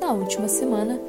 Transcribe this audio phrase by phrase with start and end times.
[0.00, 1.00] Na última semana,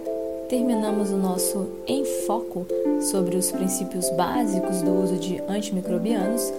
[0.49, 2.65] terminamos o nosso enfoco
[3.01, 6.51] sobre os princípios básicos do uso de antimicrobianos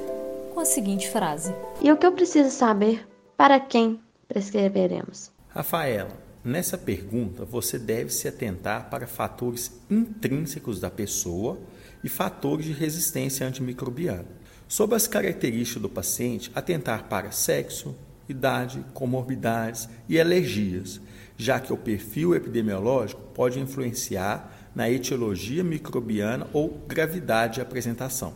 [0.54, 5.32] com a seguinte frase: E o que eu preciso saber para quem prescreveremos?
[5.48, 6.10] Rafaela,
[6.44, 11.58] nessa pergunta você deve se atentar para fatores intrínsecos da pessoa
[12.04, 14.26] e fatores de resistência antimicrobiana.
[14.68, 17.96] Sobre as características do paciente, atentar para sexo,
[18.28, 21.00] idade, comorbidades e alergias,
[21.36, 28.34] já que o perfil epidemiológico pode influenciar na etiologia microbiana ou gravidade de apresentação.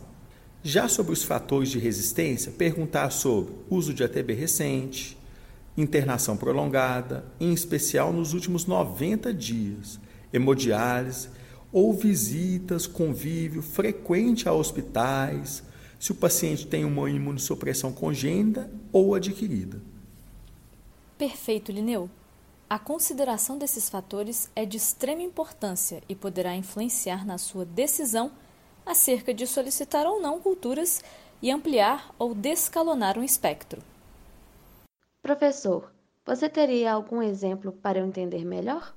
[0.61, 5.17] Já sobre os fatores de resistência, perguntar sobre uso de ATB recente,
[5.77, 9.99] internação prolongada, em especial nos últimos 90 dias,
[10.31, 11.29] hemodiálise
[11.71, 15.63] ou visitas, convívio frequente a hospitais,
[16.03, 19.79] se o paciente tem uma imunossupressão congênita ou adquirida.
[21.17, 22.09] Perfeito, Lineu.
[22.69, 28.33] A consideração desses fatores é de extrema importância e poderá influenciar na sua decisão
[28.85, 31.01] acerca de solicitar ou não culturas
[31.41, 33.81] e ampliar ou descalonar um espectro.
[35.21, 35.89] Professor,
[36.25, 38.93] você teria algum exemplo para eu entender melhor?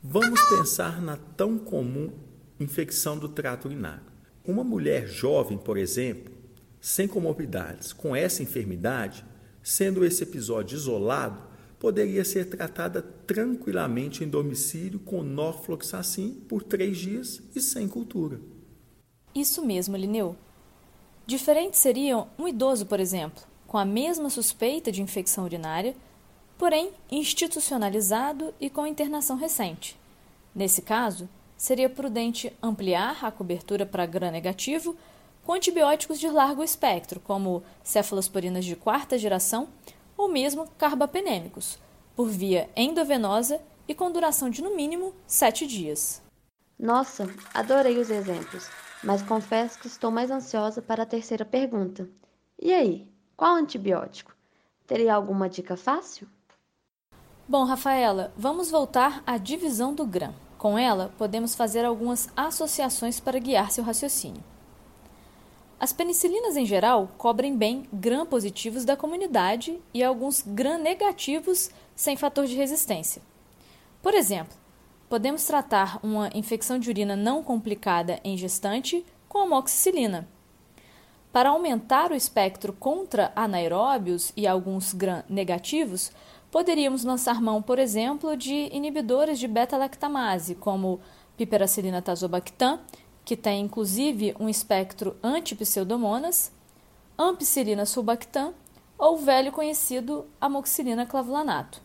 [0.00, 2.12] Vamos pensar na tão comum
[2.60, 4.14] infecção do trato urinário.
[4.44, 6.35] Uma mulher jovem, por exemplo,
[6.80, 9.24] sem comorbidades, com essa enfermidade,
[9.62, 11.42] sendo esse episódio isolado,
[11.78, 18.40] poderia ser tratada tranquilamente em domicílio com norfloxacin por três dias e sem cultura.
[19.34, 20.36] Isso mesmo, Lineu.
[21.26, 25.94] Diferente seriam um idoso, por exemplo, com a mesma suspeita de infecção urinária,
[26.56, 29.98] porém institucionalizado e com internação recente.
[30.54, 34.96] Nesse caso, seria prudente ampliar a cobertura para gram-negativo
[35.46, 39.68] com antibióticos de largo espectro, como cefalosporinas de quarta geração
[40.16, 41.78] ou mesmo carbapenêmicos,
[42.16, 46.20] por via endovenosa e com duração de no mínimo 7 dias.
[46.76, 48.68] Nossa, adorei os exemplos,
[49.04, 52.08] mas confesso que estou mais ansiosa para a terceira pergunta.
[52.60, 54.34] E aí, qual antibiótico?
[54.84, 56.26] Teria alguma dica fácil?
[57.46, 60.34] Bom, Rafaela, vamos voltar à divisão do GRAM.
[60.58, 64.42] Com ela, podemos fazer algumas associações para guiar seu raciocínio.
[65.78, 72.56] As penicilinas em geral cobrem bem gram-positivos da comunidade e alguns gram-negativos sem fator de
[72.56, 73.20] resistência.
[74.00, 74.56] Por exemplo,
[75.06, 80.26] podemos tratar uma infecção de urina não complicada em gestante com amoxicilina.
[81.30, 86.10] Para aumentar o espectro contra anaeróbios e alguns gram-negativos,
[86.50, 91.00] poderíamos lançar mão, por exemplo, de inibidores de beta-lactamase, como
[91.36, 92.80] piperacilina tazobactam
[93.26, 96.52] que tem inclusive um espectro anti-pseudomonas,
[97.18, 98.54] ampicilina sulbactam
[98.96, 101.82] ou o velho conhecido amoxicilina clavulanato.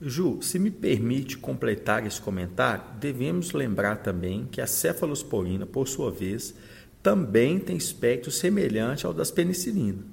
[0.00, 6.10] Ju, se me permite completar esse comentário, devemos lembrar também que a cefalosporina, por sua
[6.10, 6.54] vez,
[7.02, 10.06] também tem espectro semelhante ao das penicilinas,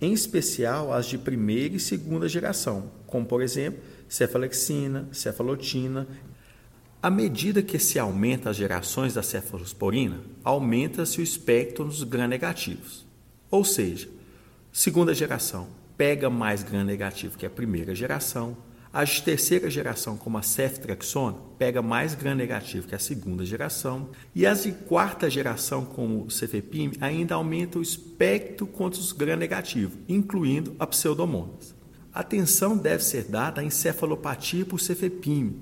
[0.00, 6.06] em especial as de primeira e segunda geração, como por exemplo cefalexina, cefalotina
[7.02, 13.04] à medida que se aumenta as gerações da cefalosporina, aumenta-se o espectro dos gram-negativos.
[13.50, 14.08] Ou seja,
[14.70, 18.56] segunda geração pega mais gram-negativo que a primeira geração,
[19.04, 24.62] de terceira geração, como a ceftriaxona, pega mais gram-negativo que a segunda geração, e as
[24.62, 30.86] de quarta geração, como o cefepime, ainda aumentam o espectro contra os gram-negativos, incluindo a
[30.86, 31.74] pseudomonas.
[32.14, 35.60] Atenção deve ser dada à encefalopatia por cefepime,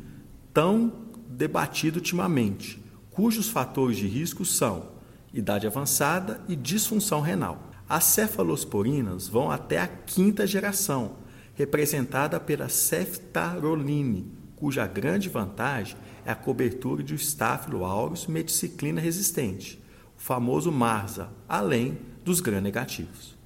[0.52, 4.90] tão debatido ultimamente, cujos fatores de risco são
[5.32, 7.70] idade avançada e disfunção renal.
[7.88, 11.16] As cefalosporinas vão até a quinta geração,
[11.54, 19.82] representada pela ceftaroline, cuja grande vantagem é a cobertura de Staphylo aureus meticiclina resistente,
[20.16, 23.38] o famoso MARSA, além dos gram-negativos.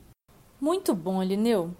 [0.60, 1.74] Muito bom, Lineu.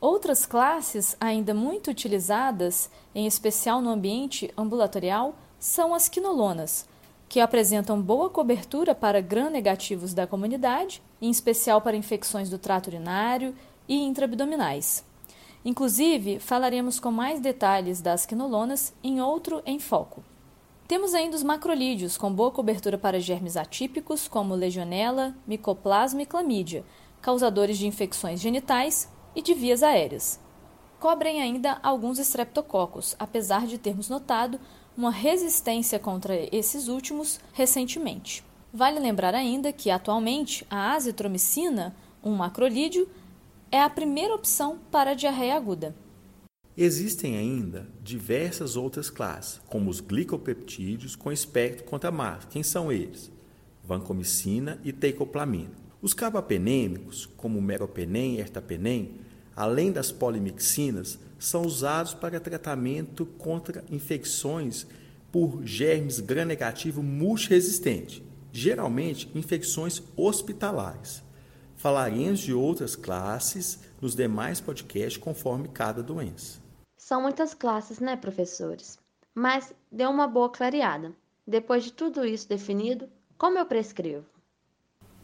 [0.00, 6.88] Outras classes ainda muito utilizadas, em especial no ambiente ambulatorial, são as quinolonas,
[7.28, 13.54] que apresentam boa cobertura para gram-negativos da comunidade, em especial para infecções do trato urinário
[13.86, 15.04] e intraabdominais.
[15.62, 20.24] Inclusive, falaremos com mais detalhes das quinolonas em outro em foco.
[20.88, 26.86] Temos ainda os macrolídeos, com boa cobertura para germes atípicos, como legionela, micoplasma e clamídia,
[27.20, 30.40] causadores de infecções genitais e de vias aéreas.
[30.98, 34.60] Cobrem ainda alguns estreptococos, apesar de termos notado
[34.96, 38.44] uma resistência contra esses últimos recentemente.
[38.72, 43.08] Vale lembrar ainda que, atualmente, a azitromicina, um macrolídeo,
[43.72, 45.94] é a primeira opção para a diarreia aguda.
[46.76, 52.46] Existem ainda diversas outras classes, como os glicopeptídeos com espectro contra massa.
[52.48, 53.30] Quem são eles?
[53.82, 55.79] Vancomicina e teicoplamina.
[56.02, 59.20] Os carbapenêmicos, como meropenem e ertapenem,
[59.54, 64.86] além das polimixinas, são usados para tratamento contra infecções
[65.30, 71.22] por germes gram-negativo multiresistente, geralmente infecções hospitalares.
[71.76, 76.58] Falaremos de outras classes nos demais podcasts conforme cada doença.
[76.96, 78.98] São muitas classes, né, professores?
[79.34, 81.12] Mas deu uma boa clareada.
[81.46, 84.26] Depois de tudo isso definido, como eu prescrevo?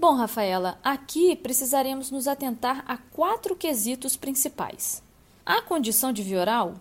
[0.06, 5.02] Bom, Rafaela, aqui precisaremos nos atentar a quatro quesitos principais:
[5.44, 6.74] a condição de via oral,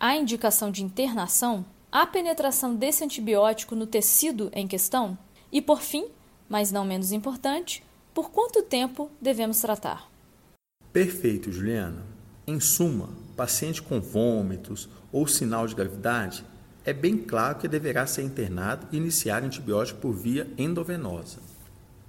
[0.00, 5.18] a indicação de internação, a penetração desse antibiótico no tecido em questão
[5.52, 6.06] e, por fim,
[6.48, 7.84] mas não menos importante,
[8.14, 10.10] por quanto tempo devemos tratar.
[10.94, 12.02] Perfeito, Juliana.
[12.46, 16.42] Em suma, paciente com vômitos ou sinal de gravidade,
[16.86, 21.51] é bem claro que deverá ser internado e iniciar antibiótico por via endovenosa.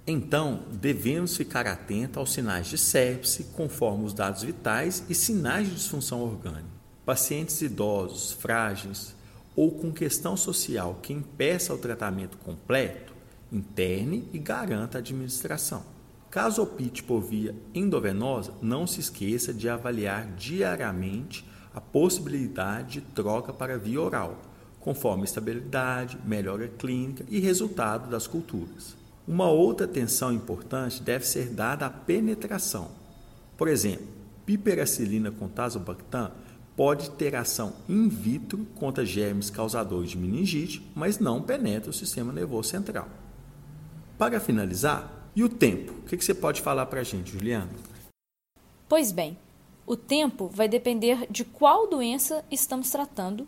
[0.06, 5.74] Então, devemos ficar atentos aos sinais de sepse, conforme os dados vitais e sinais de
[5.74, 6.74] disfunção orgânica.
[7.06, 9.14] Pacientes idosos, frágeis
[9.56, 13.14] ou com questão social que impeça o tratamento completo,
[13.50, 15.82] interne e garanta a administração.
[16.30, 23.54] Caso opte por via endovenosa, não se esqueça de avaliar diariamente a possibilidade de troca
[23.54, 24.42] para via oral,
[24.80, 29.03] conforme estabilidade, melhora clínica e resultado das culturas.
[29.26, 32.90] Uma outra atenção importante deve ser dada à penetração.
[33.56, 34.06] Por exemplo,
[34.44, 36.30] piperacilina com tazobactam
[36.76, 42.32] pode ter ação in vitro contra germes causadores de meningite, mas não penetra o sistema
[42.32, 43.08] nervoso central.
[44.18, 45.92] Para finalizar, e o tempo?
[45.92, 47.70] O que você pode falar para a gente, Juliana?
[48.88, 49.36] Pois bem,
[49.86, 53.46] o tempo vai depender de qual doença estamos tratando,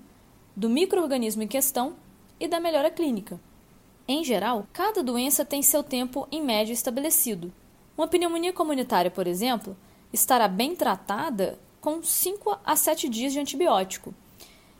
[0.56, 1.94] do microorganismo em questão
[2.40, 3.38] e da melhora clínica.
[4.08, 7.52] Em geral, cada doença tem seu tempo em média estabelecido.
[7.98, 9.76] Uma pneumonia comunitária, por exemplo,
[10.12, 14.14] estará bem tratada com 5 a 7 dias de antibiótico,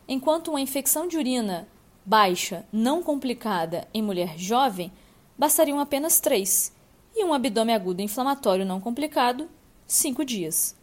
[0.06, 1.66] enquanto uma infecção de urina
[2.04, 4.92] baixa, não complicada em mulher jovem,
[5.36, 6.72] bastariam apenas 3,
[7.16, 9.48] e um abdômen agudo inflamatório não complicado,
[9.88, 10.76] 5 dias.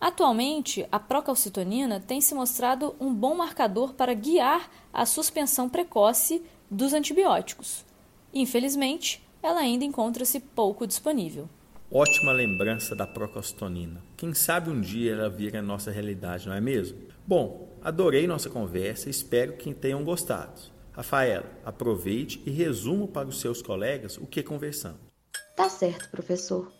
[0.00, 6.92] Atualmente, a procalcitonina tem se mostrado um bom marcador para guiar a suspensão precoce dos
[6.92, 7.84] antibióticos.
[8.32, 11.48] Infelizmente, ela ainda encontra-se pouco disponível.
[11.90, 14.02] Ótima lembrança da procalcitonina.
[14.16, 16.98] Quem sabe um dia ela vira nossa realidade, não é mesmo?
[17.24, 20.60] Bom, adorei nossa conversa e espero que tenham gostado.
[20.92, 24.98] Rafaela, aproveite e resuma para os seus colegas o que conversamos.
[25.54, 26.72] Tá certo, professor.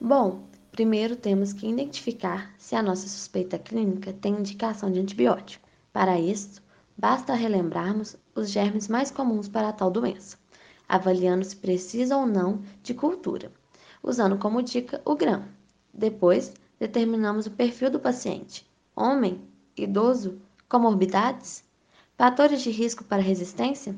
[0.00, 5.68] Bom, primeiro temos que identificar se a nossa suspeita clínica tem indicação de antibiótico.
[5.92, 6.60] Para isso,
[6.96, 10.36] basta relembrarmos os germes mais comuns para tal doença,
[10.88, 13.52] avaliando se precisa ou não de cultura,
[14.02, 15.44] usando como dica o GRAM.
[15.92, 19.40] Depois, determinamos o perfil do paciente: homem,
[19.76, 21.64] idoso, comorbidades,
[22.16, 23.96] fatores de risco para resistência.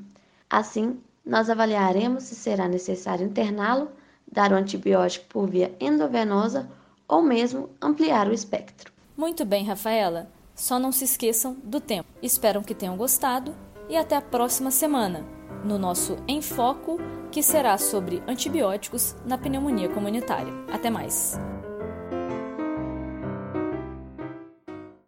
[0.49, 3.91] Assim, nós avaliaremos se será necessário interná-lo,
[4.31, 6.71] dar o antibiótico por via endovenosa
[7.07, 8.93] ou mesmo ampliar o espectro.
[9.17, 10.31] Muito bem, Rafaela.
[10.55, 12.09] Só não se esqueçam do tempo.
[12.23, 13.55] Espero que tenham gostado
[13.91, 15.27] e até a próxima semana,
[15.65, 16.99] no nosso Em Foco,
[17.33, 20.53] que será sobre antibióticos na pneumonia comunitária.
[20.73, 21.39] Até mais!